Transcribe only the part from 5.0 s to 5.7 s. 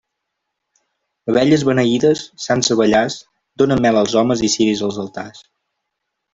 altars.